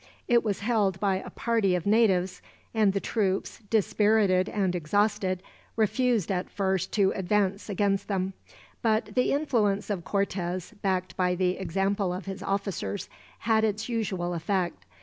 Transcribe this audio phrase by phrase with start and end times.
[0.27, 2.41] It was held by a party of natives;
[2.73, 5.43] and the troops, dispirited and exhausted,
[5.75, 8.33] refused at first to advance against them;
[8.81, 13.09] but the influence of Cortez, backed by the example of his officers,
[13.41, 14.85] had its usual effect.